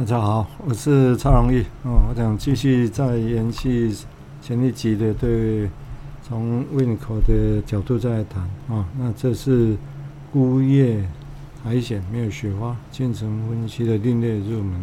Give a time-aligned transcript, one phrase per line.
[0.00, 2.00] 大家好，我是蔡荣义哦。
[2.08, 3.94] 我想继续再延续
[4.40, 5.68] 前一集的对
[6.22, 8.42] 从 Winco 的角度再谈
[8.74, 8.88] 啊。
[8.98, 9.76] 那这是
[10.32, 11.06] 孤叶
[11.62, 14.82] 苔藓没有雪花渐层分析的另类入门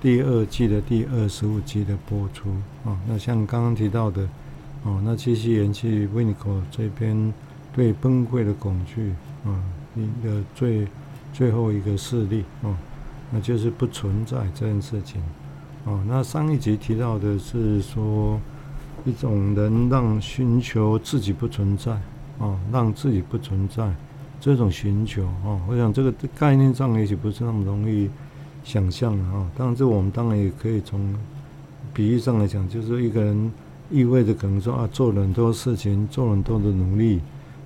[0.00, 2.50] 第二季的第二十五集的播出
[2.84, 2.96] 啊。
[3.08, 4.22] 那像刚刚提到的
[4.84, 7.34] 哦，那继续延续 Winco 这边
[7.74, 9.12] 对崩溃的恐惧
[9.44, 9.58] 啊，
[9.96, 10.86] 一个最
[11.32, 12.70] 最后一个事例啊。
[13.34, 15.22] 那就是不存在这件事情，
[15.86, 15.98] 哦。
[16.06, 18.38] 那上一集提到的是说，
[19.06, 21.98] 一种人让寻求自己不存在，
[22.36, 23.90] 哦，让自己不存在
[24.38, 28.10] 这种寻求，哦，我想这个概念上也许不是那么容易
[28.64, 29.48] 想象的，哦。
[29.56, 31.16] 当然，这我们当然也可以从
[31.94, 33.50] 比喻上来讲，就是一个人
[33.90, 37.18] 意味着可能说啊，做了很多事情，做了很多的努力，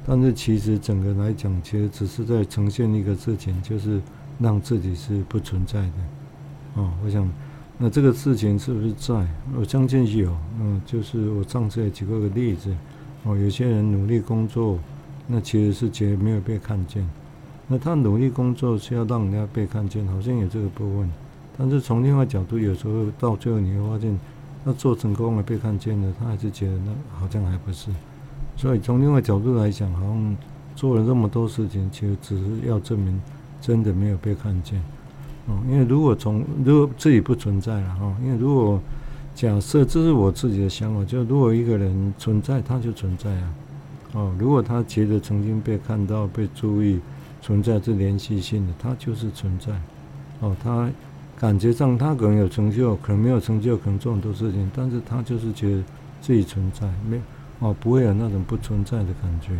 [0.07, 4.01] 但是其实整个来讲，其实只是在呈现一个事情，就是。
[4.39, 5.93] 让自己是不存在的，
[6.75, 7.27] 哦，我想，
[7.79, 9.27] 那这个事情是不是在？
[9.59, 12.75] 我相信有，嗯，就是我上次也举过个例子，
[13.25, 14.79] 哦，有些人努力工作，
[15.27, 17.09] 那其实是觉得没有被看见，
[17.67, 21.11] 那他努力工作是要让人家被看见，好像有这个部分，
[21.57, 24.19] 但是从另外角度，有时候到最后你会发现，
[24.67, 27.91] 他做成功了被看见了，他还是觉得那好像还不是，
[28.55, 30.37] 所以从另外角度来讲，好像
[30.75, 33.19] 做了这么多事情，其实只是要证明。
[33.67, 34.81] 真的没有被看见，
[35.49, 38.81] 哦，因为如果从如果自己不存在了哈，因为如果
[39.35, 43.55] 假设这是我自己的想法，就如果一个人存在，他就存在啊，
[44.13, 47.01] 哦，如果他觉得曾经被看到、被注意，
[47.43, 49.73] 存在是连续性的，他就是存在，
[50.39, 50.89] 哦，他
[51.37, 55.83] 感觉上他可能有成就，可能没有成就，可能做很多事情，但是他就是觉得
[56.21, 57.21] 自己存在，没
[57.59, 59.55] 哦，不会有那种不存在的感觉，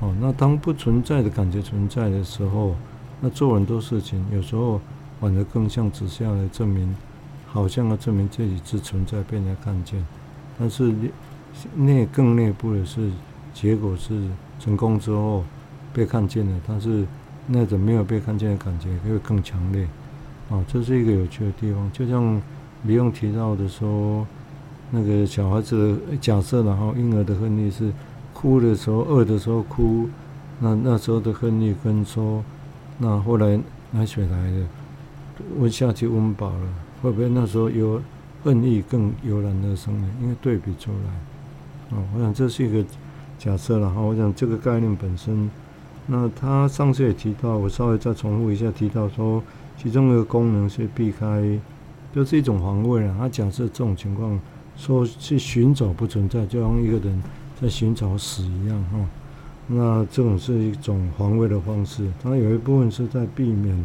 [0.00, 2.74] 哦，那当不存在的感觉存在的时候。
[3.20, 4.80] 那做很多事情，有时候
[5.20, 6.94] 反而更像只是要来证明，
[7.46, 10.06] 好像要证明自己是存在，被人家看见。
[10.56, 10.94] 但是
[11.74, 13.10] 内更内部的是，
[13.52, 14.28] 结果是
[14.60, 15.42] 成功之后
[15.92, 17.04] 被看见了，但是
[17.48, 19.88] 那种没有被看见的感觉会更强烈。
[20.48, 21.90] 啊，这是一个有趣的地方。
[21.92, 22.40] 就像
[22.84, 24.24] 李勇提到的说，
[24.92, 27.92] 那个小孩子假设，然后婴儿的恨意是
[28.32, 30.08] 哭的时候，饿的时候哭，
[30.60, 32.44] 那那时候的恨意跟说。
[32.98, 33.58] 那后来
[33.92, 34.66] 奶水来了，
[35.58, 36.68] 温下去温饱了，
[37.00, 38.02] 会不会那时候有
[38.42, 40.08] 恨意更油然而生呢？
[40.20, 42.84] 因为对比出来，哦，我想这是一个
[43.38, 44.00] 假设了哈。
[44.00, 45.50] 我想这个概念本身，
[46.06, 49.42] 那他上次也提到，我稍微再重复一下，提到说
[49.76, 51.58] 其中一个功能是避开，
[52.12, 53.14] 就是一种防卫了。
[53.18, 54.38] 他假设这种情况，
[54.76, 57.22] 说去寻找不存在，就像一个人
[57.60, 58.98] 在寻找死一样哈。
[59.70, 63.84] 那这种是一种防卫的方式，它有一部分是在避免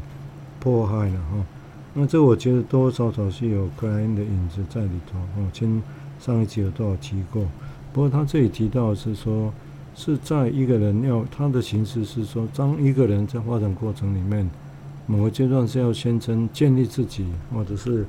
[0.62, 1.46] 迫害的哈。
[1.94, 5.20] 那这我觉得多多少少是有克莱因的影子在里头。
[5.20, 5.84] 哦，前
[6.22, 7.46] 上一集有多少提过？
[7.92, 9.54] 不过他这里提到是说，
[9.94, 14.50] 是在一个人要他的形式是说，当一个人在发展过程里面，
[15.06, 18.06] 某个阶段是要宣称建立自己，或者是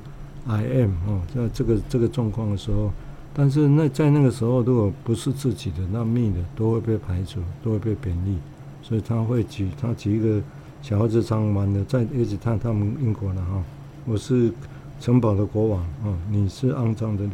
[0.47, 2.89] I am 哦，在这个这个状况的时候。
[3.37, 8.37] 但是那在那个时候，如果不是自己的那命的，都会被排除，都会被贬义。
[8.81, 10.41] 所以他会举他举一个
[10.81, 13.61] 小孩子常玩的，在一直看他们英国的哈，
[14.05, 14.53] 我是
[15.01, 17.25] 城堡的国王啊，你是肮脏的，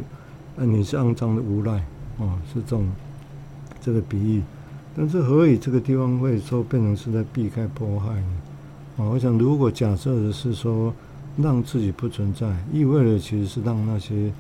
[0.58, 1.74] 啊你是肮脏的无赖
[2.18, 2.90] 啊，是这种
[3.80, 4.42] 这个比喻。
[4.98, 8.38] 但是何以这个地方会说变成是在避开迫害呢？
[8.98, 10.92] 啊，我想如果假设的是说
[11.38, 14.34] 让自己不存在，意味着其实是让那些。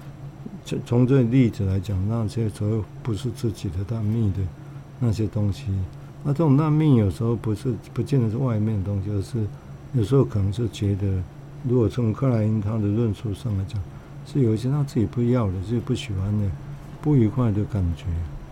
[0.85, 4.39] 从这例子来讲，那些时候不是自己的难命的
[4.99, 5.66] 那些东西，
[6.23, 9.45] 那这种难命有时候不是不见得是外面的东西，而是
[9.94, 11.22] 有时候可能是觉得，
[11.67, 13.81] 如果从克莱因他的论述上来讲，
[14.25, 16.45] 是有一些他自己不要的、自己不喜欢的、
[17.01, 18.05] 不愉快的感觉，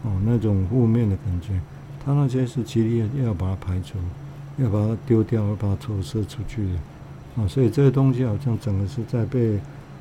[0.04, 1.60] 哦，那种负面的感觉，
[2.04, 3.98] 他那些是极力要把它排除，
[4.58, 9.60] 要把它丢掉，要把它投射出去的，啊，所以这些东西好像整个是在被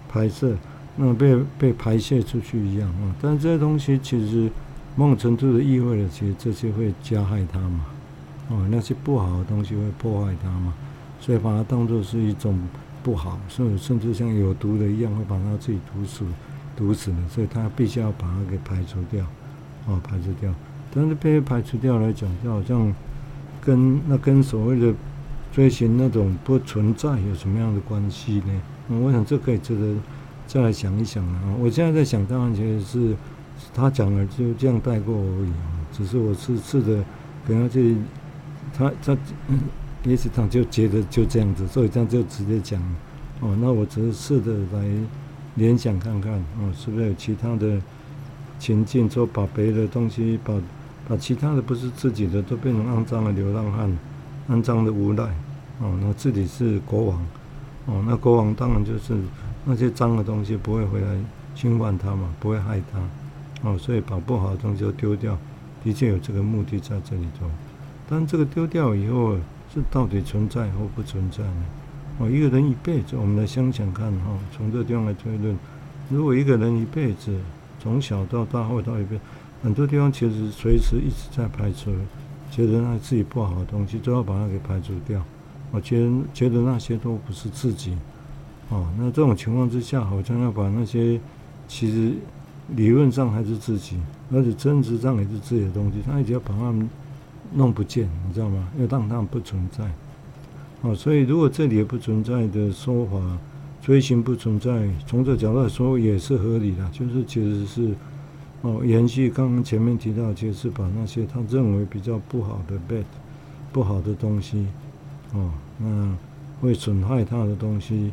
[0.09, 0.57] 拍摄。
[1.01, 4.51] 那被被排泄出去一样啊，但这些东西其实
[4.97, 7.87] 某种程度的意味了，其实这些会加害他嘛，
[8.49, 10.75] 哦，那些不好的东西会破坏他嘛，
[11.21, 12.59] 所以把它当作是一种
[13.05, 16.25] 不好，所以甚至像有毒的一样，会把它自己毒死，
[16.77, 19.25] 毒死的，所以他必须要把它给排除掉，
[19.87, 20.53] 哦，排除掉。
[20.93, 22.93] 但是被排除掉来讲，就好像
[23.61, 24.93] 跟那跟所谓的
[25.53, 28.63] 追寻那种不存在有什么样的关系呢？
[28.89, 29.95] 嗯，我想这可以值得。
[30.49, 31.43] 再来想一想啊！
[31.61, 33.15] 我现在在想，当然其实是
[33.75, 35.87] 他讲了就这样带过而已啊。
[35.93, 37.05] 只是我是试着
[37.47, 37.97] 跟他去，
[38.73, 39.17] 他他
[40.05, 42.81] 也许他就觉得就这样子，所以这样就直接讲
[43.41, 44.89] 哦，那我只是试着来
[45.57, 47.79] 联想看看，哦，是不是有其他的
[48.59, 50.55] 情境，说把别的东西，把
[51.07, 53.99] 把其他的不是自己的都变成肮脏的流浪汉，
[54.49, 55.25] 肮脏的无赖，
[55.81, 57.27] 哦，那自己是国王，
[57.85, 59.15] 哦，那国王当然就是
[59.71, 61.07] 那些脏的东西不会回来
[61.55, 65.37] 侵犯它嘛，不会害它，哦，所以把不好的东西都丢掉，
[65.85, 67.47] 的确有这个目的在这里头，
[68.09, 69.37] 但这个丢掉以后
[69.75, 71.65] 是到底存在或不存在呢？
[72.19, 75.55] 哦，一个人一辈子，我们来想想看哈，从这个地方来推论，
[76.09, 77.39] 如果一个人一辈子
[77.79, 79.21] 从小到大或到一辈，
[79.63, 81.93] 很多地方其实随时一直在排除，
[82.51, 85.23] 觉得那自己不好的东西都要把它给排除掉，
[85.71, 87.95] 我觉得觉得那些都不是自己，
[88.71, 91.19] 哦，那这种情况之下，好像要把那些
[91.67, 92.13] 其实
[92.77, 93.97] 理论上还是自己，
[94.31, 96.89] 而且真实上也是自己的东西，他一直要把它们
[97.55, 98.69] 弄不见，你知道吗？
[98.79, 99.85] 要让它们不存在。
[100.83, 103.19] 哦，所以如果这里也不存在的说法，
[103.81, 107.95] 追寻不存在，从这角度来说也是合理的，就是其实是
[108.61, 113.05] 哦，延续刚刚前面提到，其实是把那些他认为比较不好的 bad
[113.73, 114.67] 不好的东西，
[115.33, 116.15] 哦，那
[116.61, 118.13] 会损害他的东西，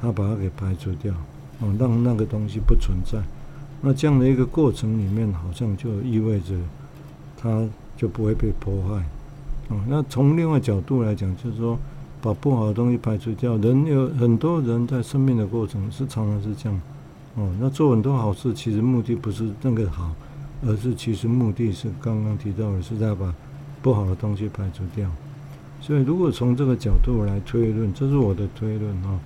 [0.00, 1.12] 他把它给排除掉，
[1.60, 3.18] 哦，让那个东西不存在。
[3.80, 6.54] 那这样的一个过程里面，好像就意味着
[7.36, 7.66] 它
[7.96, 9.04] 就不会被破坏。
[9.68, 11.78] 哦，那从另外角度来讲，就是说。
[12.22, 16.80] 把不好的东西排除掉，人有很多人在生命的过程是常常是这样，
[17.36, 20.12] 哦，那做很多好事，其实目的不是那个好，
[20.66, 23.32] 而是其实目的是刚刚提到的，是在把
[23.80, 25.08] 不好的东西排除掉。
[25.80, 29.20] 所以，如果从这个角度来推论，这是我的推论啊。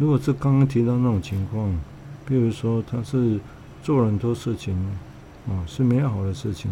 [0.00, 1.70] 如果是刚刚提到那种情况，
[2.24, 3.38] 比如说他是
[3.82, 4.74] 做了很多事情，
[5.46, 6.70] 啊，是美好的事情，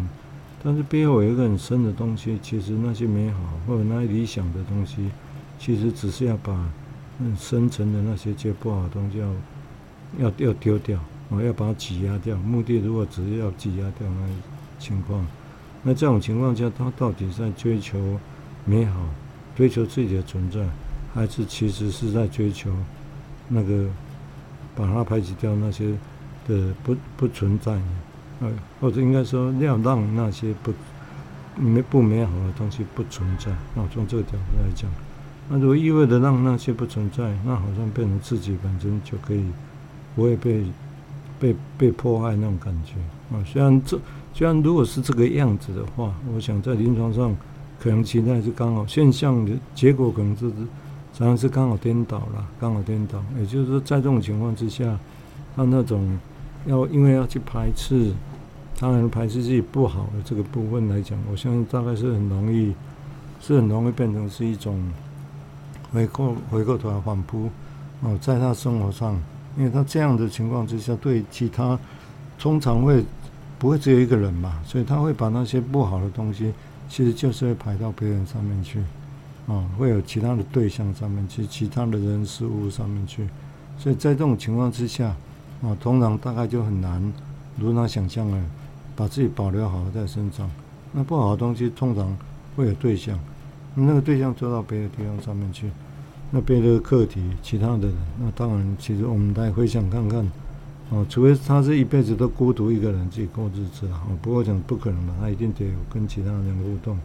[0.63, 5.11] 但是背后有一个很深的东西，其实那些美好或者那些理想的东西。
[5.59, 6.53] 其实只是要把
[7.19, 9.27] 嗯深层的那些些不好的东西要
[10.19, 10.97] 要要丢掉，
[11.27, 12.35] 哦，要把它挤压掉。
[12.37, 14.27] 目的如果只是要挤压掉那
[14.79, 15.27] 情况，
[15.83, 18.17] 那这种情况下，他到底在追求
[18.65, 19.01] 美好，
[19.55, 20.65] 追求自己的存在，
[21.13, 22.71] 还是其实是在追求
[23.49, 23.85] 那个
[24.75, 25.91] 把它排挤掉那些
[26.47, 27.73] 的不不存在，
[28.39, 28.49] 呃，
[28.79, 30.71] 或者应该说要让那些不
[31.57, 33.51] 没不美好的东西不存在。
[33.75, 34.89] 那从这个角度来讲。
[35.51, 39.43] 那如果意味着让那些不存在，那好像变成自己本身就可以
[40.15, 40.63] 不会被
[41.39, 42.93] 被被迫害那种感觉
[43.35, 43.41] 啊。
[43.43, 43.99] 虽然这
[44.31, 47.35] 虽然如果是这个样子的话，我想在临床上
[47.79, 50.53] 可能期待是刚好现象的结果，可能就是
[51.13, 53.23] 常常是刚好颠倒了，刚好颠倒。
[53.37, 54.97] 也就是说，在这种情况之下，
[55.55, 56.17] 他那种
[56.65, 58.13] 要因为要去排斥，
[58.79, 62.73] 当然排斥自己不好的这个部分来讲，我相信大概是很容易，
[63.41, 64.79] 是很容易变成是一种。
[65.91, 67.49] 回过回过头来反扑，
[68.01, 69.19] 哦，在他生活上，
[69.57, 71.79] 因为他这样的情况之下，对其他
[72.37, 73.03] 通常会
[73.57, 76.53] 不会只有一个人嘛，所以他会把那些不好的东西，
[76.87, 78.79] 其实就是会排到别人上面去，
[79.49, 83.27] 啊，会有其他的对象上面去，其他的人事物上面去，
[83.77, 85.07] 所以在这种情况之下，
[85.63, 87.11] 啊，通常大概就很难
[87.57, 88.39] 如他想象的
[88.95, 90.49] 把自己保留好在身上，
[90.93, 92.15] 那不好的东西通常
[92.55, 93.19] 会有对象。
[93.75, 95.69] 那个对象做到别的地方上面去，
[96.31, 100.29] 那别的课题，其他的人，那当然，其实我们来回想看看，
[100.89, 106.97] 哦，除非他是一辈子都孤独一个人自己过日子啊，哦，不过讲不可能的，他一定得有跟其他人互动，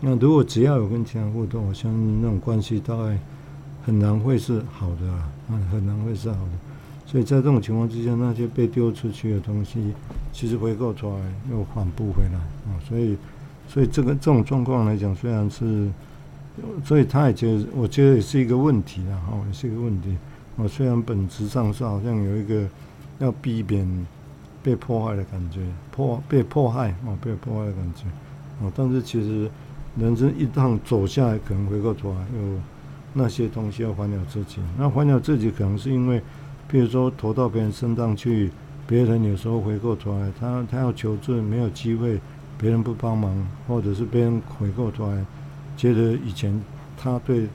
[0.00, 3.18] 那如果只要有跟其他互动，我相信那种关系大概
[3.84, 5.28] 很难会是好的啊，
[5.70, 6.50] 很难会是好的，
[7.06, 9.92] 所以在这种情况之下，那些被丢出去的东西，
[10.32, 11.16] 其实回购出来
[11.50, 12.38] 又反不回来，
[12.70, 13.16] 啊，所以。
[13.68, 15.90] 所以这个这种状况来讲，虽然是，
[16.84, 20.16] 所以他也觉得，我觉得也是一个问题啊，哈，也是一个问题。
[20.54, 22.64] 哦，虽然本质上是好像有一个
[23.18, 24.06] 要避免
[24.62, 28.04] 被破坏的感觉，破被迫害啊，被迫害的感觉，
[28.64, 29.50] 啊，但是其实
[29.98, 32.60] 人生一趟走下来，可能回过头来有
[33.14, 34.60] 那些东西要还了自己。
[34.78, 36.22] 那还了自己，可能是因为，
[36.68, 38.50] 比如说投到别人身上去，
[38.86, 42.20] 别人有时候回过头来，他他要求助，没有机会。
[42.58, 45.22] 别人不帮忙，或者是别人回过头来，
[45.76, 46.58] 觉得以前
[46.96, 47.46] 他对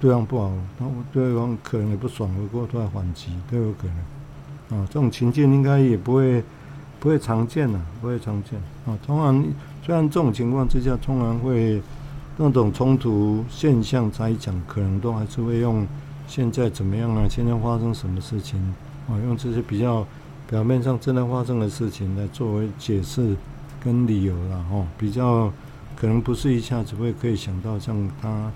[0.00, 4.80] 对方不好，那对方可能也不爽，回过头来反击都有可能。
[4.80, 6.42] 啊，这种情境应该也不会
[6.98, 8.58] 不会常见呐，不会常见。
[8.84, 9.44] 啊，通常
[9.84, 11.82] 虽然这种情况之下，通常会
[12.36, 15.86] 那种冲突现象来讲，可能都还是会用
[16.26, 18.58] 现在怎么样啊，现在发生什么事情
[19.08, 20.06] 啊，用这些比较
[20.48, 23.36] 表面上真的发生的事情来作为解释。
[23.84, 25.52] 跟理由了哦，比较
[25.96, 28.48] 可能不是一下子会可以想到像他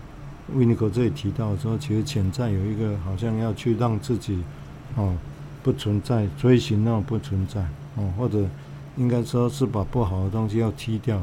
[0.54, 4.38] 维尼口这里提到说，其实潜在有一个好像要去让自己
[4.94, 5.12] 哦
[5.64, 7.60] 不存在，追寻那种不存在
[7.96, 8.46] 哦，或者
[8.96, 11.22] 应该说是把不好的东西要踢掉，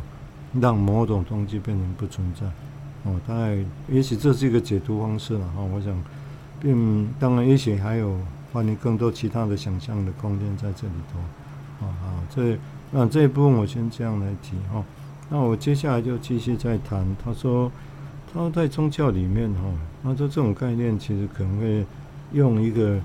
[0.60, 2.46] 让某种东西变成不存在
[3.04, 3.20] 哦。
[3.28, 3.58] 大概
[3.90, 5.62] 也许这是一个解读方式了哈。
[5.62, 5.94] 我想，
[6.62, 8.18] 并当然也许还有
[8.52, 11.92] 关于更多其他的想象的空间在这里头啊。
[12.02, 12.58] 好，这
[12.92, 14.84] 那这一部分我先这样来提哈。
[15.30, 17.16] 那我接下来就继续再谈。
[17.24, 17.72] 他说。
[18.36, 19.62] 他说在宗教里面，哈，
[20.02, 21.86] 他说这种概念其实可能会
[22.32, 23.00] 用一个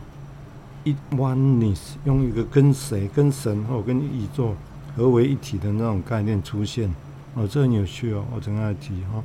[0.84, 4.54] 一 one is 用一个跟谁、跟神或跟宇宙
[4.96, 6.88] 合为一体的那种概念出现，
[7.34, 9.22] 哦，这很有趣哦，我真爱提哈。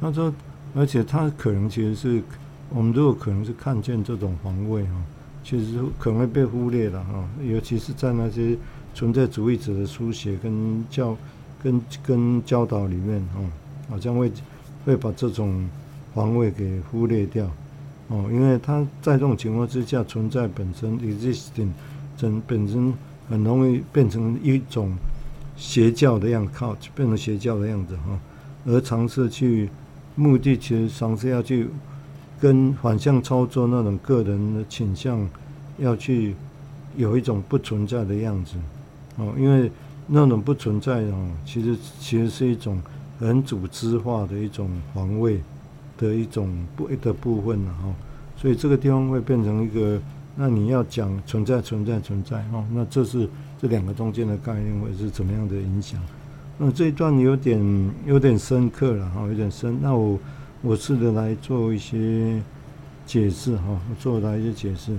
[0.00, 0.32] 他说，
[0.74, 2.22] 而且他可能其实是
[2.70, 5.02] 我们如果可能是看见这种防卫哈，
[5.42, 8.56] 其实可能会被忽略了哈，尤其是在那些
[8.94, 11.16] 存在主义者的书写跟教
[11.62, 13.40] 跟跟教导里面哈，
[13.90, 14.30] 好像会。
[14.84, 15.66] 会把这种
[16.12, 17.50] 防卫给忽略掉，
[18.14, 21.70] 哦，因为它在这种情况之下存在本身 existing，
[22.16, 22.94] 真本身
[23.28, 24.94] 很容易变成一种
[25.56, 28.16] 邪教的样子，靠变成邪教的样子哈，
[28.66, 29.68] 而尝试去
[30.14, 31.68] 目的其实尝试要去
[32.38, 35.28] 跟反向操作那种个人的倾向，
[35.78, 36.36] 要去
[36.96, 38.54] 有一种不存在的样子，
[39.16, 39.68] 哦，因为
[40.06, 42.80] 那种不存在哦，其实其实是一种。
[43.20, 45.40] 很组织化的一种防卫
[45.98, 47.94] 的一种不一的部分了哈，
[48.36, 50.00] 所以这个地方会变成一个，
[50.36, 53.28] 那你要讲存在存在存在哈，那这是
[53.60, 56.00] 这两个中间的概念会是怎么样的影响？
[56.58, 59.78] 那这一段有点有点深刻了哈，有点深。
[59.82, 60.18] 那我
[60.62, 62.40] 我试着来做一些
[63.06, 64.92] 解释哈，做来一些解释。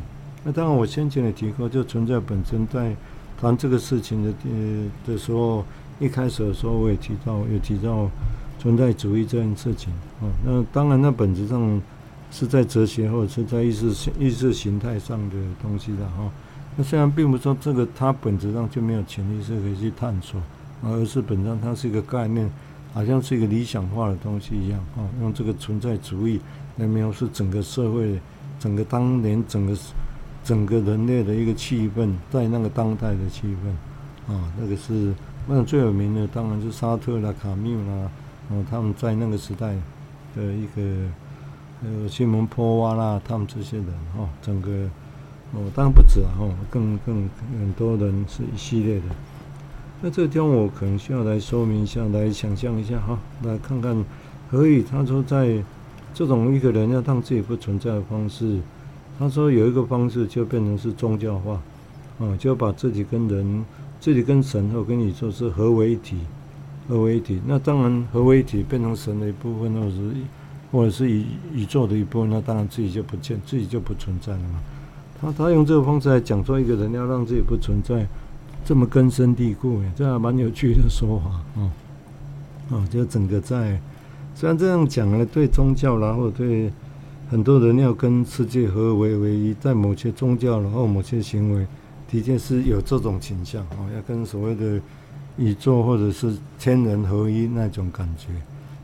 [0.44, 2.96] 那当然我先前也提过，就存在本身在
[3.40, 5.64] 谈这个事情的呃的时候。
[5.98, 8.12] 一开始的时候，我也提到，也提到
[8.60, 10.28] 存在主义这件事情啊。
[10.44, 11.82] 那当然，那本质上
[12.32, 16.32] 是在哲学或者是在意识意识形态上的东西的哈。
[16.76, 20.42] 那虽然并不是说这个它本质上就没有潜力是可以去探索，
[20.84, 22.50] 而是本质上它是一个概念，
[22.94, 25.08] 好像是一个理想化的东西一样啊。
[25.22, 26.40] 用这个存在主义
[26.78, 28.20] 来描述整个社会、
[28.60, 29.78] 整个当年、整个
[30.44, 35.14] 整个人类的一个气氛，在那个当代的气氛啊，那个是。
[35.48, 38.10] 那最有名的当然是沙特啦、卡缪啦，
[38.50, 39.76] 哦，他们在那个时代
[40.36, 40.82] 的一个
[41.84, 43.88] 呃，西蒙波娃啦，他们这些人
[44.18, 44.72] 哦，整个
[45.54, 49.04] 哦，当然不止啊，哦，更更很多人是一系列的。
[50.02, 54.04] 那这个地方我可能需要来说明一下，来想象一下哈，来看看
[54.50, 55.64] 何以他说在
[56.14, 58.60] 这种一个人要当自己不存在的方式，
[59.18, 61.62] 他说有一个方式就变成是宗教化，
[62.20, 63.66] 啊，就把自己跟人。
[63.98, 66.18] 自己跟神我跟宇宙是合为一体，
[66.88, 67.40] 合为一体。
[67.46, 70.12] 那当然合为一体变成神的一部分，或者是
[70.72, 74.60] 或者是宇宇宙的一部分，那当然自己就不见，自己就不存在了嘛。
[75.20, 78.08] 他他用这个方式来讲说，一个人要让自己不存在，
[78.64, 81.72] 这么根深蒂固，这还蛮有趣的说法啊。
[82.70, 83.80] 哦，就整个在
[84.34, 86.72] 虽然这样讲了，对宗教然后对
[87.30, 91.66] 很多人要跟世界合为为一，在某些宗教然后某些行为。
[92.08, 94.80] 的确是有这种倾向哦，要跟所谓的
[95.38, 98.30] 宇宙或者是天人合一那种感觉，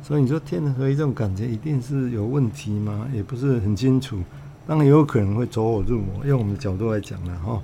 [0.04, 3.08] 所以你说天人合一这种感觉一定是有问题吗？
[3.14, 4.18] 也不是很清楚。
[4.68, 7.62] 当然也有可能会走火入魔，用我们的角度来讲了哈。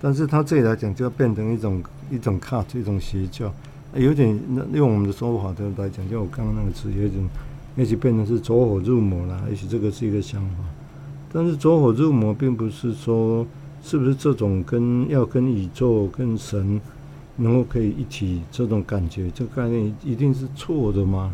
[0.00, 3.52] 但是他这里来讲，就要变成一种一种 cut 一种邪教，
[3.94, 4.38] 有点
[4.72, 7.28] 用我们的说法的来讲，就我刚刚那个词，有点
[7.76, 9.44] 也许变成是走火入魔了。
[9.50, 10.64] 也许这个是一个想法，
[11.32, 13.46] 但是走火入魔并不是说。
[13.80, 16.80] 是不是这种跟要跟宇宙跟神
[17.38, 21.32] 能够可以一起这种感觉，这个概念一定是错的吗？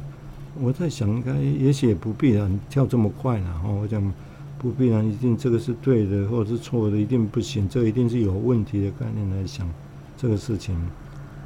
[0.60, 3.68] 我在想，应该也许也不必然跳这么快了哈。
[3.68, 4.12] 我讲
[4.58, 9.68] 不必然一定这个是对的，或者是错的，一定不行，这一定是有问题的概念来想
[10.16, 10.76] 这个事情。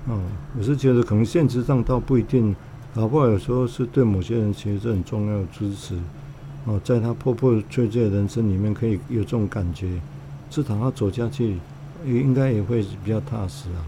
[0.07, 0.21] 哦，
[0.59, 2.55] 我是觉得可能现实上倒不一定，
[2.95, 5.99] 搞不好有时候是对某些人其实是很重要的支持。
[6.65, 10.00] 哦，在他破破碎碎的人生里面，可以有这种感觉。
[10.50, 11.57] 至少他走下去，
[12.05, 13.85] 应该也会比较踏实啊。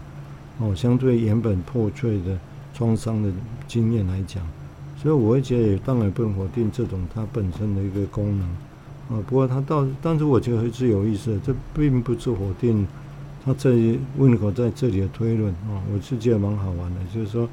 [0.61, 2.37] 哦，相对原本破碎的
[2.73, 3.31] 创伤的
[3.67, 4.47] 经验来讲，
[4.95, 8.47] 所以我会觉得，也当然不能否定这种它本身的一个功能
[9.09, 9.23] 啊。
[9.27, 12.87] 不过它到，但是我觉得还是有意思的，这并不是否定
[13.43, 15.81] 它这温口在这里的推论啊。
[15.91, 17.49] 我是觉得蛮好玩的，就是说，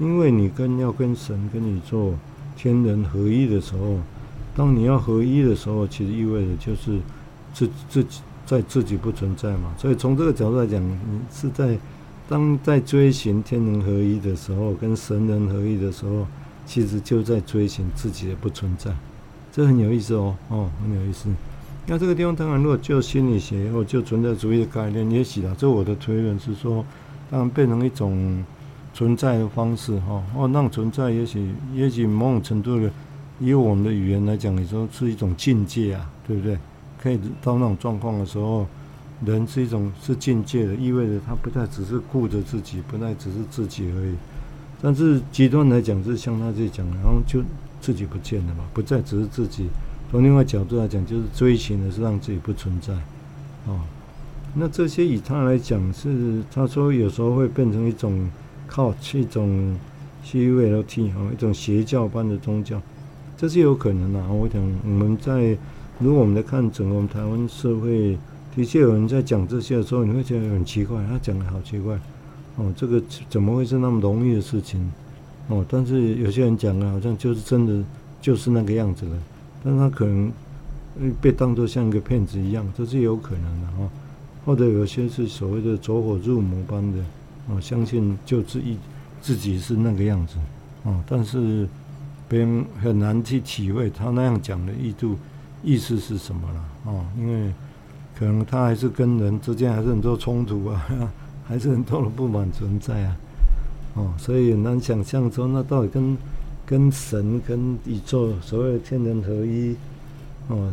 [0.00, 2.12] 因为你跟要跟神跟宇宙
[2.56, 3.98] 天人合一的时候，
[4.56, 6.98] 当你要合一的时候，其实意味着就是
[7.54, 8.20] 自自己。
[8.48, 10.96] 在自己不存在嘛，所以从这个角度来讲，你
[11.30, 11.78] 是在
[12.28, 16.26] 当在追寻天人合一的时候，跟神人合一的时候，
[16.66, 18.94] 其实就在追寻自己的不存在。
[19.50, 21.30] 这很有意思哦，哦，很有意思。
[21.86, 26.84] 那这个地方当然，如果就心理学或就存在主义的概念，也许啊，这我的推论是说，
[27.30, 28.44] 当然变成一种
[28.92, 32.90] 存在的方式哈，哦，让存在也许也许某种程度的，
[33.40, 36.58] 以我们的语言来讲，你说是一种境界啊，对不对？
[37.00, 38.66] 可以到那种状况的时候，
[39.24, 44.14] 人是一种是境界的，意味着他不再只是顾着自己，不再只是自己而已。
[44.80, 47.42] 但是极端来讲，是像他这讲，然后就
[47.80, 49.66] 自己不见了嘛，不再只是自己。
[50.10, 52.94] 从另外角度来讲，就是追寻的是让自己不存在。
[53.66, 53.80] 哦，
[54.54, 58.30] 那这些以他来讲是，他说有时候会变成一种
[58.68, 59.76] 靠一种
[60.24, 62.80] cult 哈，一种邪教般的宗教，
[63.36, 64.20] 这是有可能的。
[64.28, 65.58] 我想我们在。
[66.00, 68.16] 如果我们来看整个我们台湾社会，
[68.58, 71.96] 的确有人在讲这些的时候，你会觉得很奇怪，他讲的好奇怪，
[72.56, 73.00] 哦，这个
[73.30, 74.90] 怎么会是那么容易的事情？
[75.46, 77.84] 哦，但是有些人讲的好像就是真的
[78.20, 79.16] 就是那个样子了，
[79.62, 80.32] 但他可能
[81.20, 83.88] 被当作像一个骗子一样，这是有可能的哈。
[84.44, 86.98] 或者有些是所谓的走火入魔般的，
[87.46, 88.76] 哦，相信就自一
[89.22, 90.34] 自己是那个样子，
[90.82, 91.68] 哦，但是
[92.28, 95.16] 别人很难去体会他那样讲的意图。
[95.60, 96.64] 意思是什么了？
[96.84, 97.52] 哦，因为
[98.18, 100.84] 可能他还是跟人之间还是很多冲突啊，
[101.46, 103.16] 还是很多的不满存在啊，
[103.94, 106.16] 哦，所以很难想象说那到底跟
[106.66, 109.76] 跟神跟宇宙所谓的天人合一，
[110.48, 110.72] 哦，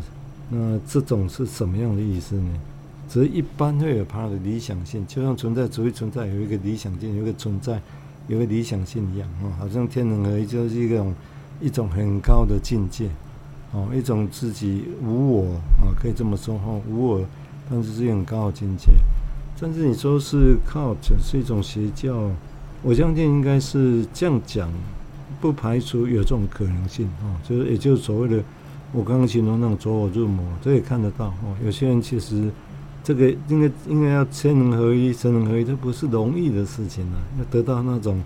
[0.50, 2.50] 那这种是什么样的意思呢？
[3.08, 7.80] 只是一般会有他的理想性，就像存在主义存在有一个理想性，有一个存在，
[8.26, 11.14] 有个理想性一样，哦，好像天人合一就是一种
[11.60, 13.08] 一种很高的境界。
[13.76, 15.42] 哦，一种自己无我
[15.82, 17.20] 啊，可以这么说哈，无我，
[17.68, 18.86] 但是是很高的境界。
[19.60, 22.30] 但是你说是 cult 是一种邪教，
[22.82, 24.70] 我相信应该是这样讲，
[25.42, 27.36] 不排除有这种可能性啊。
[27.46, 28.42] 就是也就是所谓的
[28.92, 31.54] 我刚刚形容那种走火入魔，这也看得到哦。
[31.62, 32.50] 有些人其实
[33.04, 37.20] 这个应该应该要天人合一、神人合一，这不是容易的事情啊。
[37.38, 38.22] 要得到那种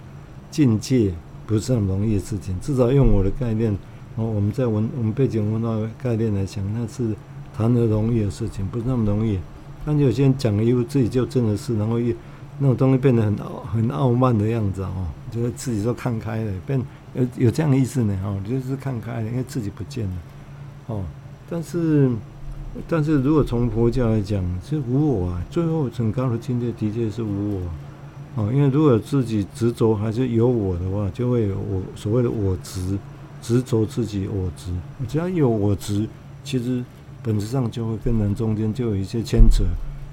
[0.49, 1.13] 境界，
[1.45, 2.55] 不是很容易的事情。
[2.61, 3.77] 至少用我的概念。
[4.25, 7.15] 我们在文我们背景文化概念来讲，那是
[7.57, 9.39] 谈得容易的事情，不是那么容易。
[9.85, 12.15] 但有些人讲了以后，自己就真的是，然后一
[12.59, 16.81] 那种东西变得很傲很傲慢的样子哦，觉得自己都看开了，变
[17.15, 20.17] 有有这样的意思呢哦，就是看开了，因为自己不见了
[20.89, 21.03] 哦。
[21.49, 22.11] 但是
[22.87, 27.63] 但是如果从佛教来讲，是无我啊，最后很高的境界的确是无我
[28.43, 32.99] 哦，因为如果自己执着还是有我的话，就会有我所谓的我执。
[33.43, 34.73] 执着自己我执，
[35.09, 36.07] 只要有我执，
[36.45, 36.85] 其实
[37.23, 39.65] 本质上就会跟人中间就有一些牵扯，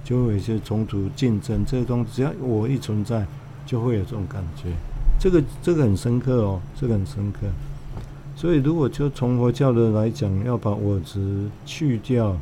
[0.03, 1.63] 就会有一些冲突、竞争。
[1.65, 3.25] 这些东西只要我一存在，
[3.65, 4.69] 就会有这种感觉。
[5.19, 7.47] 这个这个很深刻哦，这个很深刻。
[8.35, 12.37] 所以如果就从佛教的来讲，要把我执去掉，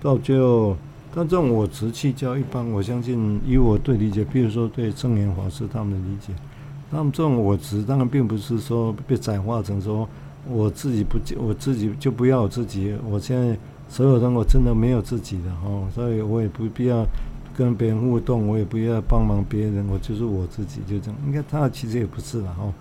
[0.00, 0.76] 到最后，
[1.14, 6.32] 但这种我执去掉，一般我相信以我对理解，比如说对圣严法师他们的理解，
[6.90, 10.08] 他们这种我执当然并不是说被转化成说。
[10.50, 12.94] 我自己不，我自己就不要我自己。
[13.08, 13.56] 我现在
[13.88, 17.06] 所有人，我真的没有自己的哦，所以我也不必要
[17.56, 21.20] 跟别人互动，我也不要帮忙别人，我就是我自己，就这样。
[21.26, 22.72] 应该他其实也不是了哦，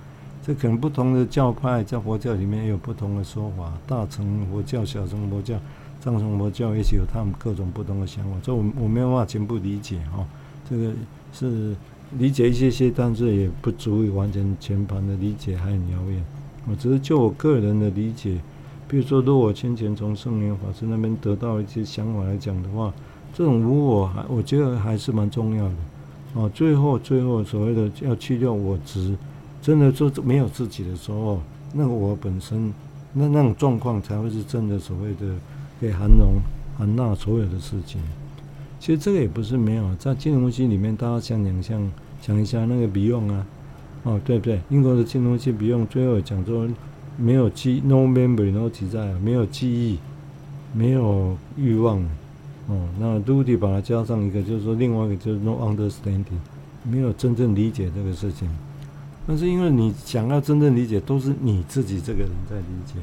[0.45, 5.59] 这可能不同的教派在佛教里面也有不同的说法，大乘佛教、小乘佛教、
[5.99, 8.31] 藏传佛教，也许有他们各种不同的想法。
[8.41, 10.25] 这我我没有办法全部理解哈，
[10.69, 10.91] 这个
[11.33, 11.75] 是
[12.17, 16.23] 理解一些些，但是也不足以完全全盘的理解，还很遥远。
[16.69, 18.39] 我只是就我个人的理解，
[18.87, 22.93] 比如说，如果我先前从圣严法师那边得到一些想法来讲的话，
[23.33, 25.75] 这种无我还我觉得还是蛮重要的。
[26.33, 29.15] 哦，最后最后所谓的要去掉我执，
[29.61, 31.39] 真的就没有自己的时候，
[31.73, 32.73] 那我本身
[33.13, 35.35] 那那种状况才会是真的所谓的
[35.79, 36.35] 可以涵容
[36.77, 38.01] 涵纳所有的事情。
[38.79, 43.45] 其实这个也不是没有，在金融系里面，大家想想像想一下那个比用啊。
[44.03, 44.59] 哦，对不对？
[44.69, 46.65] 英国的金融系不用，最后讲说
[47.17, 49.97] 没有记，no memory，no desire，没有记忆，
[50.73, 51.99] 没有欲望。
[52.67, 56.37] 哦，那 Duty 把它加上一个，就是说另外一个就是 no understanding，
[56.83, 58.47] 没有真正理解这个事情。
[59.25, 62.93] 但是因为你想要真正理解，都是你自己这个人在理解，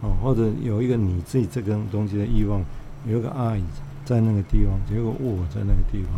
[0.00, 2.62] 哦，或者有一个你自己这个东西的欲望，
[3.06, 3.60] 有一个爱
[4.04, 6.12] 在那个地方，有一个我在那个地方。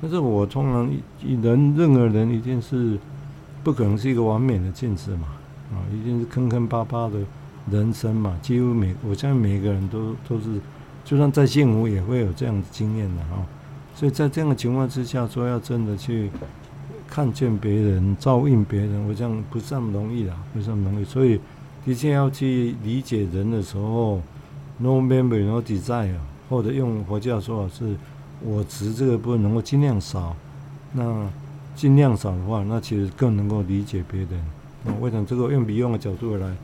[0.00, 0.88] 但是我通常
[1.42, 2.96] 人任何人一定是。
[3.66, 5.26] 不可能是一个完美的镜子嘛，
[5.72, 7.18] 啊，一定是坑坑巴巴的
[7.68, 8.38] 人生嘛。
[8.40, 10.60] 几乎每，我相信每个人都都是，
[11.04, 13.44] 就算再幸福也会有这样的经验的哈。
[13.92, 16.30] 所以在这样的情况之下，说要真的去
[17.08, 21.04] 看见别人、照应别人，我想不是那么容易的，不是那么容易。
[21.04, 21.40] 所以
[21.84, 24.22] 的确要去理解人的时候
[24.78, 26.14] ，no memory no desire，
[26.48, 27.96] 或者用佛教说法是
[28.40, 30.36] 我执这个部分能够尽量少。
[30.92, 31.28] 那
[31.76, 34.30] 尽量少的话，那其实更能够理解别人。
[34.82, 36.56] 那我想这个用比用的角度来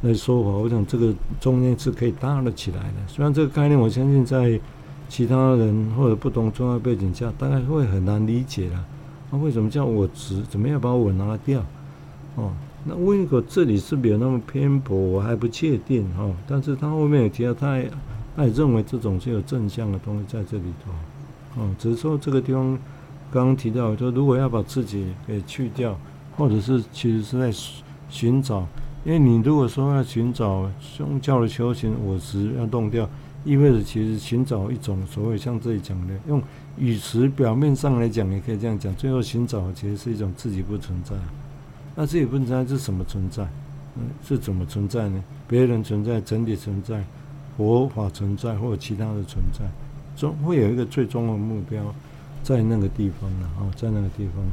[0.00, 2.94] 来说话，我想这个中间是可以搭得起来的。
[3.06, 4.58] 虽然这个概念，我相信在
[5.08, 8.84] 其他人或者不同重要背景下，大概会很难理解了。
[9.30, 10.42] 那为什么叫我执？
[10.48, 11.62] 怎么样把我拿掉？
[12.36, 12.50] 哦，
[12.84, 14.96] 那温哥这里是没有那么偏颇？
[14.96, 16.34] 我还不确定哦。
[16.48, 17.90] 但是他后面有提到，他也
[18.34, 21.62] 他也认为这种是有正向的东西在这里头。
[21.62, 22.78] 哦，只是说这个地方
[23.34, 25.98] 刚刚提到，说如果要把自己给去掉，
[26.36, 27.50] 或者是其实是在
[28.08, 28.64] 寻找，
[29.04, 33.10] 因为你如果说要寻找宗教的修行，我执要弄掉，
[33.44, 36.40] 意味着其实寻找一种所谓像这里讲的，用
[36.78, 41.16] 语词表面上来讲，也可以这样讲，最后寻找其实是一种自己不存在。
[41.96, 43.42] 那自己不存在是什么存在？
[43.96, 45.20] 嗯，是怎么存在呢？
[45.48, 47.02] 别人存在，整体存在，
[47.56, 49.64] 佛法存在，或者其他的存在，
[50.14, 51.82] 总会有一个最终的目标
[52.44, 54.44] 在那个地方的啊，在那个地方。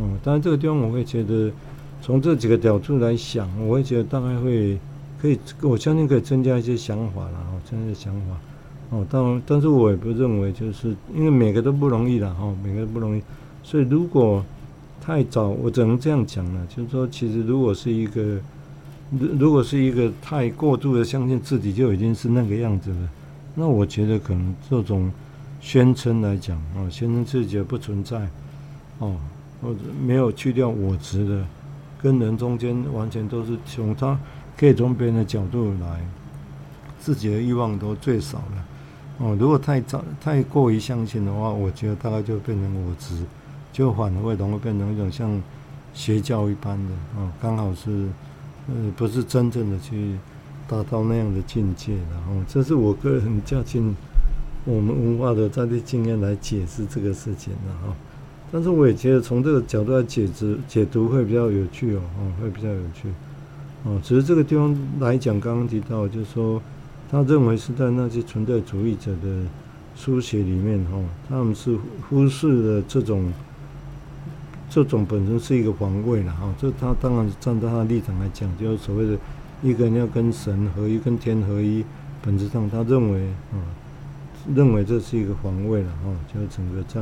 [0.00, 1.52] 嗯，当然这个地方我会觉得，
[2.00, 4.78] 从这几个角度来想，我会觉得大概会
[5.20, 8.38] 可以，我相信可以增加一些想法了啊，增加一些想法。
[8.96, 13.22] 哦，当然，但是我也不认为就是因为每个都不容易了哈，每个都不容易，
[13.62, 14.42] 所以如果。
[15.04, 16.64] 太早，我只能这样讲了。
[16.68, 18.38] 就是说，其实如果是一个，
[19.10, 23.08] 如如果是一个太过度的相信自己就已经是那个样子了，
[23.56, 25.10] 那我觉得可能这种
[25.62, 28.28] 宣称来讲，哦，宣称自己不存在，
[28.98, 29.16] 哦，
[29.62, 31.46] 或者没有去掉我执的，
[32.02, 34.18] 跟人中间完全都是从他
[34.58, 36.04] 可以从别人的角度来，
[36.98, 38.66] 自己的欲望都最少了。
[39.18, 43.24] 哦，如果太早太过于相信的话，我觉得大概就变成我执。
[43.72, 45.40] 就反而会容易变成一种像
[45.94, 48.06] 邪教一般的哦，刚好是
[48.68, 50.18] 呃不是真正的去
[50.68, 53.96] 达到那样的境界的哦，这是我个人较近
[54.64, 57.94] 我们文化的在地经验来解释这个事情的哈。
[58.50, 63.08] 但是我也觉得从这个角度来解释解读会比较有趣哦，哦会比较有趣
[63.84, 64.00] 哦。
[64.02, 66.60] 只是这个地方来讲，刚刚提到就是说，
[67.10, 69.46] 他认为是在那些存在主义者的
[69.96, 70.98] 书写里面哈，
[71.28, 73.32] 他们是忽视了这种。
[74.74, 79.18] 这种本身是一个防卫了哈，这他当然站在他的立场来讲，就是所谓的
[79.62, 81.84] 一个人要跟神合一、跟天合一，
[82.22, 83.20] 本质上他认为
[83.52, 83.60] 啊，
[84.54, 87.00] 认为这是一个防卫了哈，就整个在，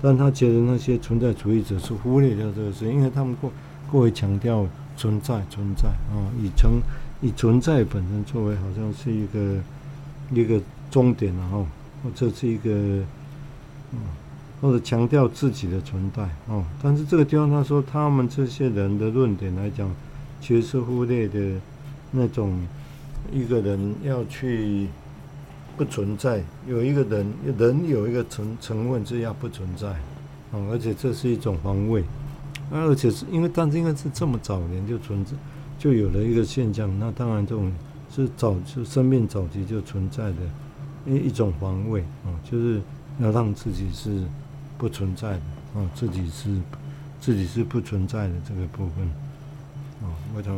[0.00, 3.52] 但他觉得那些存在主义者是忽略掉这个事，因为他们过
[3.90, 4.66] 过于强调
[4.96, 6.72] 存在、存在啊，以存
[7.20, 9.58] 以存在本身作为好像是一个
[10.32, 11.66] 一个终点了哈，
[12.02, 12.70] 或者是一个
[13.92, 13.98] 嗯。
[14.62, 19.92] 或者强调自己的存在哦，但是这个地方他说他们这些人的论点来讲，
[20.40, 21.60] 其实是忽略的
[22.12, 22.64] 那种
[23.32, 24.86] 一个人要去
[25.76, 29.88] 不存在，有一个人人有一个成成分是要不存在
[30.52, 32.04] 哦，而且这是一种防卫，
[32.70, 35.32] 而且是因为但是应该是这么早年就存在，
[35.78, 37.72] 就有了一个现象，那当然这种
[38.14, 40.36] 是早就生命早期就存在的
[41.06, 42.80] 一一种防卫哦，就是
[43.18, 44.22] 要让自己是。
[44.78, 45.40] 不存在的
[45.74, 46.50] 哦，自己是
[47.20, 49.08] 自己是不存在的这个部分
[50.02, 50.52] 哦，我想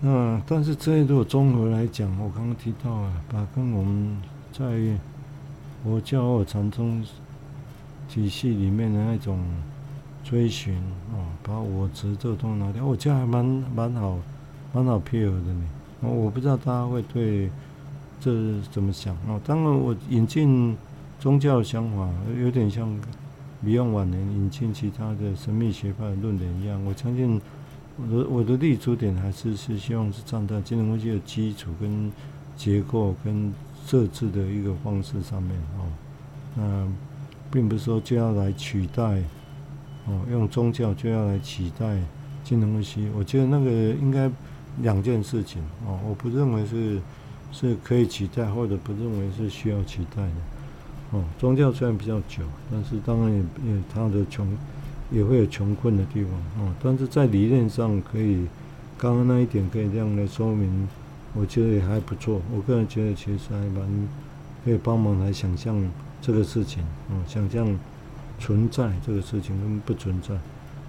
[0.00, 4.20] 那但是这如果综合来讲，我刚刚提到啊，把跟我们
[4.52, 4.64] 在
[5.82, 7.04] 佛教禅宗
[8.08, 9.38] 体系里面的那种
[10.24, 10.74] 追寻
[11.12, 14.18] 哦，把我执这个东西拿掉，我觉得还蛮蛮好，
[14.72, 15.64] 蛮好配合的呢。
[16.00, 17.50] 我不知道大家会对
[18.20, 19.40] 这怎么想哦。
[19.44, 20.76] 当然，我引进。
[21.20, 22.08] 宗教的想法
[22.42, 22.88] 有点像
[23.60, 26.82] 米用晚年引进其他的神秘学派的论点一样。
[26.86, 27.38] 我相信
[28.02, 32.10] 我的我的立足点还是是希望是站在金融危机的基础跟
[32.56, 33.52] 结构跟
[33.86, 35.86] 设置的一个方式上面哦。
[36.56, 36.88] 那
[37.50, 39.22] 并不是说就要来取代
[40.06, 41.98] 哦，用宗教就要来取代
[42.42, 43.08] 金融危机。
[43.16, 44.30] 我觉得那个应该
[44.82, 45.98] 两件事情哦。
[46.08, 47.00] 我不认为是
[47.52, 50.32] 是可以取代，或者不认为是需要取代的。
[51.12, 54.46] 哦，宗教虽然比较久，但是当然也也它的穷
[55.10, 56.72] 也会有穷困的地方哦。
[56.82, 58.46] 但是在理念上可以，
[58.98, 60.88] 刚刚那一点可以这样来说明，
[61.34, 62.40] 我觉得也还不错。
[62.54, 64.08] 我个人觉得其实还蛮
[64.64, 65.76] 可以帮忙来想象
[66.20, 67.78] 这个事情哦，想象
[68.38, 70.34] 存在这个事情跟不存在。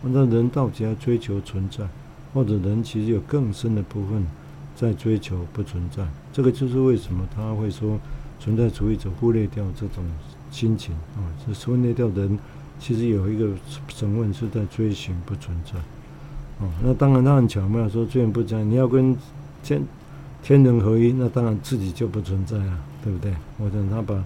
[0.04, 1.88] 那人到底要追求存在，
[2.34, 4.26] 或者人其实有更深的部分
[4.76, 6.08] 在追求不存在？
[6.34, 8.00] 这个就是为什么他会说。
[8.44, 10.04] 存在主义者忽略掉这种
[10.50, 12.40] 心情啊，是忽略掉人
[12.82, 13.48] 其实有一个
[13.88, 15.78] 成分是在追寻不存在
[16.60, 19.16] 哦，那当然他很巧妙说，追寻不存在，你要跟
[19.64, 19.82] 天
[20.42, 23.32] 天人合一，那当然自己就不存在了，对不对？
[23.60, 24.22] 我想他把，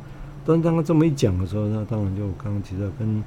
[0.46, 3.22] 但当他这么一讲的时候，那当然就刚刚提到，跟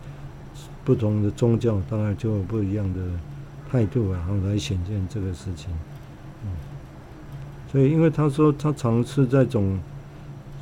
[0.83, 3.01] 不同的宗教当然就有不一样的
[3.71, 5.71] 态度，然后来显现这个事情。
[7.71, 9.79] 所以因为他说他尝试在种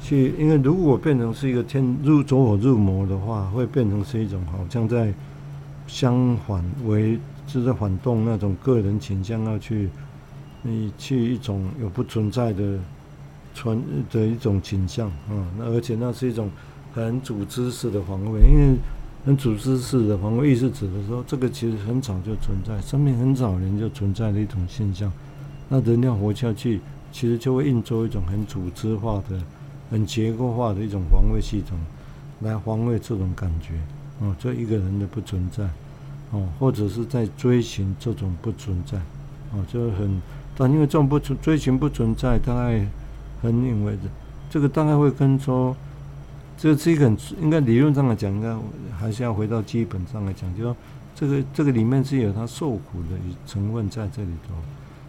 [0.02, 5.12] 去，因为如果变成是一个天入走火入魔的话，会变成是一种好像在
[5.86, 9.88] 相反为，就是反动那种个人倾向要去。
[10.62, 12.76] 你去一种有不存在的
[13.54, 13.80] 存
[14.10, 16.50] 的一种倾向啊，那而且那是一种
[16.92, 18.74] 很组织式的防卫，因为
[19.24, 25.12] 很组织式的防卫意识指的说，这个其实很早就存在，生命很早年就存在的一种现象。
[25.68, 26.80] 那人要活下去，
[27.12, 29.40] 其实就会运作一种很组织化的、
[29.90, 31.78] 很结构化的一种防卫系统，
[32.40, 33.74] 来防卫这种感觉
[34.20, 35.64] 哦，这一个人的不存在
[36.30, 38.98] 哦，或者是在追寻这种不存在
[39.52, 40.20] 哦，就很。
[40.58, 42.86] 但因为这种不存追寻不存在，大概
[43.42, 44.02] 很认为的，
[44.48, 45.76] 这个大概会跟说，
[46.56, 48.56] 这是一个应该理论上来讲，应该
[48.98, 50.76] 还是要回到基本上来讲，就说
[51.14, 54.54] 这个这个里面是有它受苦的成分在这里头，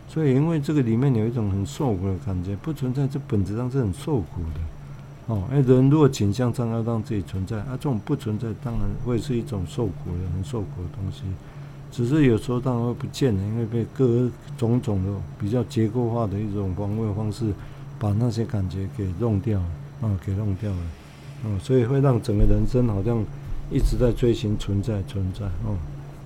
[0.08, 11.24] 所以因为这个里面有一种很受苦的感觉，不存在，这本质上是很受苦的，哦，哎，人如果倾向上要让自己存在，啊，这种不存在当然会是一种受苦的、很受苦的东西。
[11.90, 17.46] 只是有时候当然会不见了，因为被各种种的比较结构化的一种防卫方式，
[17.98, 20.78] 把那些感觉给弄掉了，啊，给弄掉了，
[21.44, 23.24] 啊，所以会让整个人生好像
[23.72, 25.78] 一直在追寻存在、存在，哦，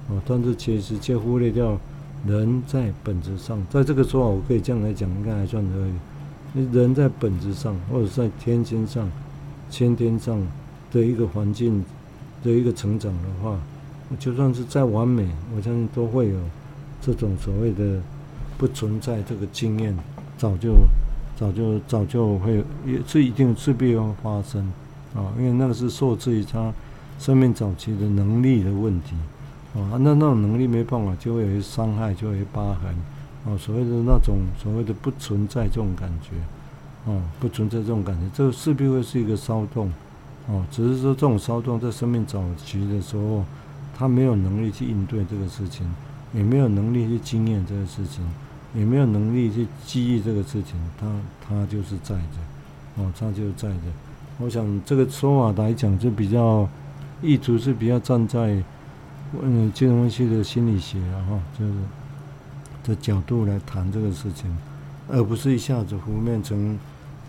[0.09, 1.79] 哦，但是其实却忽略掉
[2.25, 6.65] 人在本质上，在这个说法我可以这样来讲，应该还算可以。
[6.73, 9.10] 人在本质上，或者在天心上、
[9.69, 10.39] 先天上
[10.91, 11.84] 的一个环境
[12.43, 13.60] 的一个成长的话。
[14.19, 16.38] 就算是再完美，我相信都会有
[16.99, 18.01] 这种所谓的
[18.57, 19.97] 不存在这个经验，
[20.38, 20.75] 早就、
[21.38, 24.62] 早就、早就会，也是一定势必要发生
[25.15, 26.73] 啊，因为那个是受制于他
[27.19, 29.15] 生命早期的能力的问题
[29.75, 32.95] 啊，那那种能力没办法，就会有些伤害，就会疤痕
[33.45, 39.91] 啊，所谓的那种所谓的不存在这种感觉啊，不存在这种感觉，这势必会是一个骚动
[40.47, 43.43] 哦，只是说这种骚动在生命早期的时候。
[43.93, 45.86] 他没有能力去应对这个事情，
[46.34, 48.27] 也没有能力去经验这个事情，
[48.73, 50.73] 也没有能力去记忆这个事情。
[50.99, 51.05] 他
[51.39, 52.23] 他就是在的，
[52.95, 53.84] 哦，他就是在的。
[54.39, 56.67] 我想这个说法来讲，就比较
[57.21, 58.63] 意图是比较站在
[59.39, 61.73] 嗯金融分析的心理学啊，哈，就是
[62.83, 64.55] 的角度来谈这个事情，
[65.09, 66.77] 而不是一下子浮面成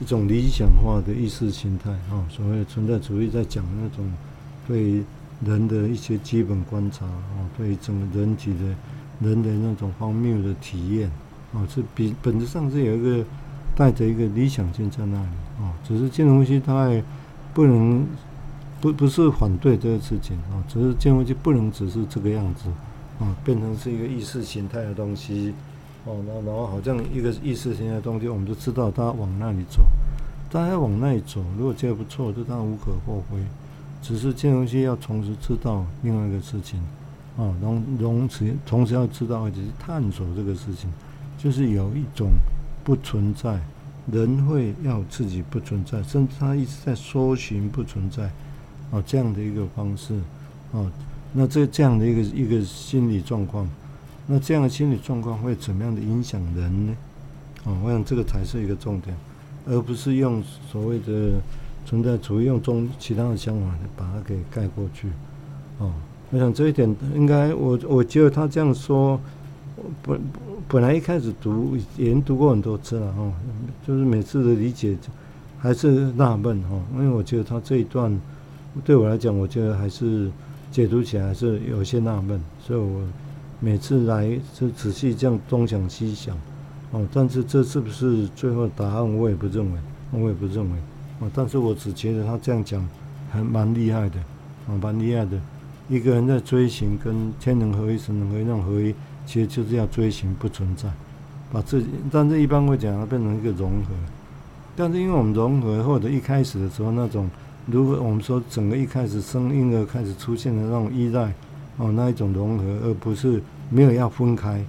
[0.00, 2.26] 一种理想化的意识形态啊。
[2.28, 4.10] 所谓存在主义在讲那种
[4.66, 5.02] 对。
[5.44, 11.10] 人的一些基本观察啊，对整个人体的、人的那种荒谬的体验
[11.52, 13.24] 啊，是比本质上是有一个
[13.74, 15.28] 带着一个理想性在那里
[15.60, 15.74] 啊。
[15.82, 17.02] 只是金融分析它还
[17.52, 18.06] 不能
[18.82, 22.68] 不不是反对这个事情啊，只是金融就不能只是这个样子
[23.20, 25.54] 啊，变成是一个意识形态的东西
[26.04, 26.16] 哦。
[26.26, 29.84] 那然后好像一个意识形态的东西，我们就知道它往那里走，
[30.50, 33.36] 大家往那里走，如果觉得不错，就当无可厚非。
[34.02, 36.80] 只是这东西要同时知道另外一个事情，
[37.36, 40.90] 啊，同同时同时要知道，而且是探索这个事情，
[41.38, 42.30] 就是有一种
[42.82, 43.60] 不存在，
[44.10, 48.28] 人会要自己不存在，甚至他一直在搜寻不存在，
[48.92, 50.14] 哦，这样的一个方式，
[50.70, 50.88] 哦，
[51.32, 53.68] 那这这样的一个一个心理状况，
[54.28, 56.96] 那这样的心理状况会怎么样的影响人呢？
[57.64, 59.16] 哦，我想这个才是一个重点，
[59.66, 61.40] 而不是用所谓的。
[61.84, 65.08] 存在主义用中其他的想法把它给盖过去，
[65.78, 65.92] 哦，
[66.30, 69.18] 我想这一点应该我我觉得他这样说，
[70.00, 70.20] 本
[70.68, 73.32] 本来一开始读研读过很多次了哈、哦，
[73.84, 74.96] 就是每次的理解
[75.58, 78.16] 还是纳闷哈，因为我觉得他这一段
[78.84, 80.30] 对我来讲，我觉得还是
[80.70, 83.02] 解读起来还是有些纳闷，所以我
[83.60, 86.36] 每次来是仔细这样东想西想，
[86.90, 89.78] 哦，但是这是不是最后答案，我也不认为，
[90.12, 90.78] 我也不认为。
[91.20, 92.84] 哦但是我只觉得他这样讲
[93.30, 94.18] 还蛮厉害的，
[94.66, 95.38] 啊，蛮厉害的。
[95.88, 98.94] 一个人在追寻跟天人合一、神人合一那种合一，
[99.26, 100.90] 其实就是要追寻不存在，
[101.52, 101.88] 把自己。
[102.10, 103.94] 但是一般会讲它变成一个融合。
[104.74, 107.30] 但是因为我们融合或者一开始的时候那种，
[107.66, 111.32] 如果我们说整个一开始生婴儿开始出现的那种依赖，
[111.76, 114.64] 哦，那一种融合，而不是没有要分开，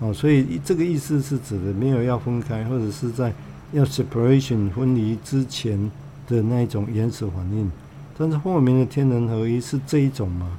[0.00, 3.32] 哦，所以这个意思是指的没有要分开，或者是在。
[3.72, 5.90] 要 separation 分离之前
[6.28, 7.68] 的那一种原始反应，
[8.16, 10.58] 但是后面的天人合一是这一种吗？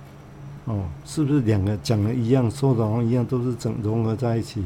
[0.65, 4.65] 哦，是不是两个讲的一样，说的一样，都是整融合在一起？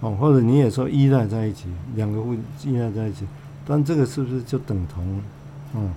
[0.00, 3.24] 哦，或者你也说依赖在一起，两个会依赖在一起，
[3.66, 5.22] 但这个是不是就等同？
[5.72, 5.88] 哦，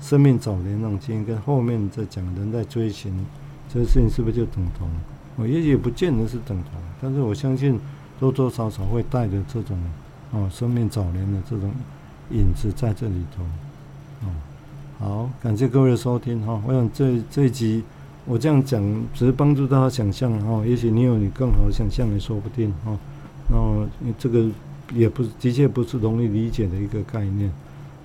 [0.00, 3.12] 生命早年那种经验跟后面在讲人在追寻
[3.68, 4.88] 这个事情，是不是就等同？
[5.36, 7.78] 我，也许不见得是等同，但是我相信
[8.18, 9.78] 多多少少会带着这种
[10.32, 11.70] 哦，生命早年的这种
[12.30, 13.42] 影子在这里头。
[14.22, 14.28] 哦，
[14.98, 17.82] 好，感谢各位的收听哈、我想这这一集
[18.24, 18.82] 我这样讲，
[19.12, 22.96] 只是帮助大家想象哈、也许你有你更好的想象也说不定哈。
[23.48, 24.48] 哦那这个
[24.92, 27.52] 也不是，的确不是容易理解的一个概念，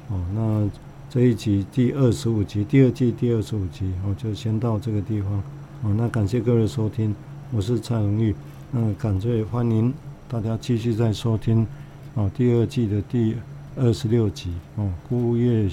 [0.09, 0.19] 哦。
[0.33, 0.69] 那
[1.11, 5.43] 这一集第二十五集，第二季第二十五集，我就先到这个地方。
[5.83, 7.13] 哦，那感谢各位收听，
[7.51, 8.33] 我是蔡荣玉。
[8.71, 9.93] 那感谢欢迎
[10.29, 11.67] 大家继续再收听，
[12.13, 13.35] 哦，第二季的第
[13.75, 15.69] 二十六集，哦，孤月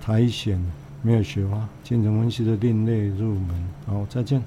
[0.00, 0.64] 苔藓
[1.02, 3.68] 没有雪花，精神分析的另类入门。
[3.86, 4.40] 好，再见。